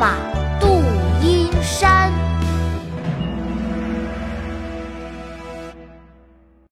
[0.00, 0.39] 马。